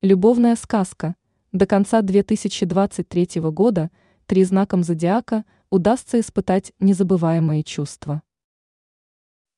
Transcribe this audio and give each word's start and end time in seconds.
Любовная 0.00 0.54
сказка. 0.54 1.16
До 1.50 1.66
конца 1.66 2.02
2023 2.02 3.40
года 3.50 3.90
три 4.26 4.44
знаком 4.44 4.84
зодиака 4.84 5.44
удастся 5.70 6.20
испытать 6.20 6.72
незабываемые 6.78 7.64
чувства. 7.64 8.22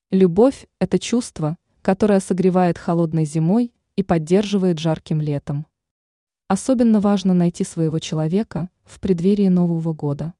Любовь– 0.09 0.65
это 0.79 0.97
чувство, 0.97 1.59
которое 1.83 2.19
согревает 2.19 2.79
холодной 2.79 3.25
зимой 3.25 3.71
и 3.95 4.01
поддерживает 4.01 4.79
жарким 4.79 5.21
летом. 5.21 5.67
Особенно 6.47 6.99
важно 7.01 7.35
найти 7.35 7.63
своего 7.63 7.99
человека 7.99 8.71
в 8.83 8.99
преддверии 8.99 9.47
Нового 9.47 9.93
года. 9.93 10.33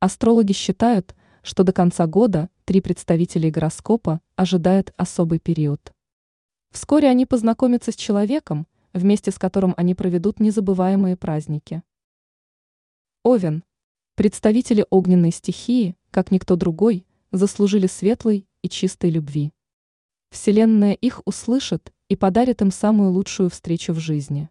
Астрологи 0.00 0.54
считают, 0.54 1.14
что 1.42 1.64
до 1.64 1.74
конца 1.74 2.06
года 2.06 2.48
три 2.64 2.80
представителей 2.80 3.50
гороскопа 3.50 4.22
ожидают 4.36 4.94
особый 4.96 5.38
период. 5.38 5.92
Вскоре 6.70 7.08
они 7.10 7.26
познакомятся 7.26 7.92
с 7.92 7.94
человеком, 7.96 8.66
вместе 8.98 9.30
с 9.30 9.38
которым 9.38 9.74
они 9.76 9.94
проведут 9.94 10.40
незабываемые 10.40 11.16
праздники. 11.16 11.82
Овен. 13.24 13.64
Представители 14.14 14.84
огненной 14.90 15.30
стихии, 15.30 15.96
как 16.10 16.30
никто 16.30 16.56
другой, 16.56 17.06
заслужили 17.32 17.86
светлой 17.86 18.46
и 18.62 18.68
чистой 18.68 19.10
любви. 19.10 19.52
Вселенная 20.30 20.92
их 20.92 21.22
услышит 21.24 21.92
и 22.08 22.16
подарит 22.16 22.60
им 22.60 22.70
самую 22.70 23.12
лучшую 23.12 23.48
встречу 23.48 23.92
в 23.92 23.98
жизни. 23.98 24.50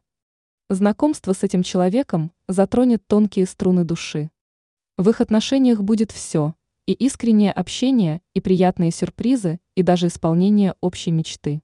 Знакомство 0.70 1.34
с 1.34 1.44
этим 1.44 1.64
человеком 1.64 2.32
затронет 2.48 3.06
тонкие 3.08 3.46
струны 3.46 3.84
души. 3.84 4.32
В 4.98 5.10
их 5.10 5.22
отношениях 5.22 5.82
будет 5.82 6.12
все– 6.12 6.56
и 6.88 6.94
искреннее 6.94 7.52
общение, 7.52 8.22
и 8.34 8.40
приятные 8.40 8.92
сюрпризы, 8.92 9.60
и 9.76 9.84
даже 9.84 10.08
исполнение 10.08 10.74
общей 10.80 11.12
мечты. 11.12 11.62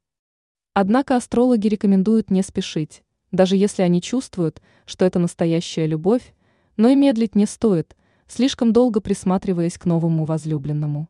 Однако 0.76 1.16
астрологи 1.16 1.68
рекомендуют 1.68 2.32
не 2.32 2.42
спешить, 2.42 3.04
даже 3.32 3.56
если 3.56 3.84
они 3.84 4.02
чувствуют, 4.02 4.62
что 4.86 5.06
это 5.06 5.20
настоящая 5.20 5.86
любовь, 5.86 6.34
но 6.78 6.90
и 6.90 6.96
медлить 6.96 7.36
не 7.36 7.46
стоит, 7.46 7.96
слишком 8.28 8.74
долго 8.74 9.00
присматриваясь 9.00 9.78
к 9.78 9.86
новому 9.86 10.26
возлюбленному. 10.26 11.10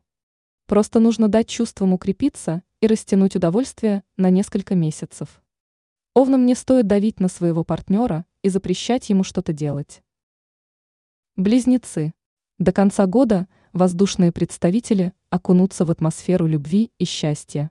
Просто 0.66 1.00
нужно 1.00 1.28
дать 1.28 1.48
чувствам 1.48 1.94
укрепиться 1.94 2.62
и 2.80 2.86
растянуть 2.86 3.36
удовольствие 3.36 4.02
на 4.18 4.28
несколько 4.28 4.74
месяцев. 4.74 5.42
Овнам 6.12 6.44
не 6.44 6.54
стоит 6.54 6.86
давить 6.86 7.18
на 7.18 7.28
своего 7.28 7.64
партнера 7.64 8.26
и 8.42 8.50
запрещать 8.50 9.08
ему 9.08 9.24
что-то 9.24 9.54
делать. 9.54 10.02
Близнецы. 11.36 12.12
До 12.58 12.70
конца 12.70 13.06
года 13.06 13.48
воздушные 13.72 14.30
представители 14.30 15.14
окунутся 15.30 15.86
в 15.86 15.90
атмосферу 15.90 16.46
любви 16.46 16.92
и 16.98 17.04
счастья. 17.06 17.70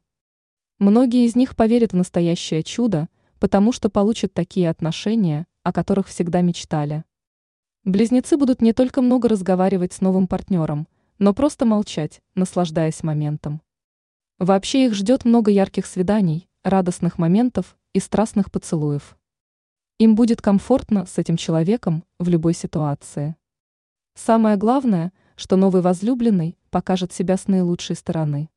Многие 0.84 1.26
из 1.26 1.38
них 1.38 1.56
поверят 1.56 1.94
в 1.94 1.96
настоящее 1.96 2.62
чудо, 2.62 3.08
потому 3.40 3.72
что 3.72 3.88
получат 3.90 4.34
такие 4.34 4.70
отношения, 4.70 5.48
о 5.64 5.72
которых 5.72 6.10
всегда 6.10 6.42
мечтали. 6.42 7.06
Близнецы 7.86 8.36
будут 8.36 8.62
не 8.62 8.74
только 8.74 9.02
много 9.02 9.30
разговаривать 9.30 9.94
с 9.94 10.02
новым 10.02 10.28
партнером, 10.28 10.90
но 11.20 11.34
просто 11.34 11.64
молчать, 11.64 12.20
наслаждаясь 12.36 13.02
моментом. 13.02 13.62
Вообще 14.40 14.88
их 14.88 14.94
ждет 14.94 15.24
много 15.24 15.52
ярких 15.52 15.86
свиданий, 15.86 16.50
радостных 16.66 17.18
моментов 17.18 17.78
и 17.94 18.02
страстных 18.02 18.52
поцелуев. 18.52 19.18
Им 20.00 20.16
будет 20.16 20.42
комфортно 20.42 21.06
с 21.06 21.18
этим 21.18 21.38
человеком 21.38 22.04
в 22.20 22.28
любой 22.28 22.54
ситуации. 22.54 23.38
Самое 24.16 24.58
главное, 24.58 25.14
что 25.38 25.56
новый 25.56 25.82
возлюбленный 25.82 26.58
покажет 26.72 27.14
себя 27.14 27.38
с 27.38 27.48
наилучшей 27.48 27.96
стороны. 27.96 28.50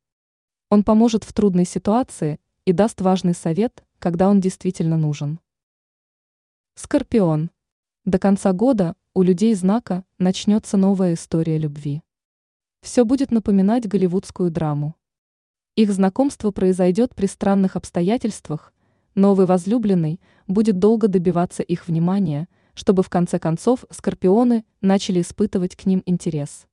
Он 0.69 0.83
поможет 0.83 1.23
в 1.23 1.31
трудной 1.31 1.63
ситуации 1.63 2.41
и 2.65 2.73
даст 2.73 2.99
важный 2.99 3.33
совет, 3.33 3.85
когда 3.99 4.27
он 4.27 4.41
действительно 4.41 4.97
нужен. 4.97 5.39
Скорпион. 6.75 7.51
До 8.03 8.19
конца 8.19 8.51
года 8.51 8.95
у 9.13 9.21
людей 9.21 9.53
знака 9.55 10.03
начнется 10.19 10.75
новая 10.75 11.13
история 11.13 11.57
любви. 11.57 12.03
Все 12.81 13.05
будет 13.05 13.31
напоминать 13.31 13.87
голливудскую 13.87 14.51
драму. 14.51 14.95
Их 15.77 15.89
знакомство 15.93 16.51
произойдет 16.51 17.15
при 17.15 17.27
странных 17.27 17.77
обстоятельствах, 17.77 18.73
новый 19.15 19.45
возлюбленный 19.45 20.19
будет 20.47 20.79
долго 20.79 21.07
добиваться 21.07 21.63
их 21.63 21.87
внимания, 21.87 22.49
чтобы 22.73 23.03
в 23.03 23.09
конце 23.09 23.39
концов 23.39 23.85
скорпионы 23.89 24.65
начали 24.81 25.21
испытывать 25.21 25.77
к 25.77 25.85
ним 25.85 26.03
интерес. 26.05 26.67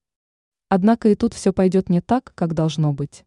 Однако 0.69 1.11
и 1.11 1.15
тут 1.15 1.33
все 1.33 1.53
пойдет 1.53 1.89
не 1.89 2.01
так, 2.01 2.33
как 2.35 2.55
должно 2.55 2.93
быть. 2.93 3.25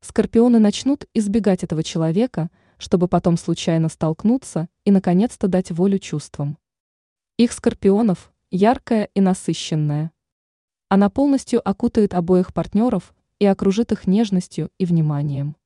Скорпионы 0.00 0.58
начнут 0.58 1.06
избегать 1.12 1.64
этого 1.64 1.82
человека, 1.82 2.50
чтобы 2.78 3.08
потом 3.08 3.36
случайно 3.36 3.88
столкнуться 3.88 4.68
и 4.84 4.90
наконец-то 4.90 5.48
дать 5.48 5.70
волю 5.70 5.98
чувствам. 5.98 6.56
Их 7.36 7.52
скорпионов 7.52 8.32
яркая 8.50 9.10
и 9.14 9.20
насыщенная. 9.20 10.12
Она 10.88 11.10
полностью 11.10 11.66
окутает 11.68 12.14
обоих 12.14 12.54
партнеров 12.54 13.14
и 13.38 13.46
окружит 13.46 13.92
их 13.92 14.06
нежностью 14.06 14.70
и 14.78 14.86
вниманием. 14.86 15.56